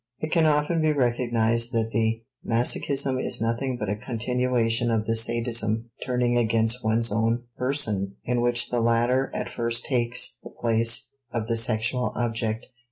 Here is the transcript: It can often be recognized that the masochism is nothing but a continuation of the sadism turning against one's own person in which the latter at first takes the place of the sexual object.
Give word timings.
It 0.17 0.31
can 0.31 0.47
often 0.47 0.81
be 0.81 0.93
recognized 0.93 1.73
that 1.73 1.91
the 1.93 2.23
masochism 2.43 3.23
is 3.23 3.39
nothing 3.39 3.77
but 3.77 3.87
a 3.87 3.95
continuation 3.95 4.89
of 4.89 5.05
the 5.05 5.15
sadism 5.15 5.91
turning 6.03 6.39
against 6.39 6.83
one's 6.83 7.11
own 7.11 7.43
person 7.55 8.15
in 8.23 8.41
which 8.41 8.71
the 8.71 8.81
latter 8.81 9.29
at 9.31 9.47
first 9.49 9.85
takes 9.85 10.39
the 10.43 10.49
place 10.49 11.07
of 11.31 11.45
the 11.45 11.55
sexual 11.55 12.13
object. 12.15 12.71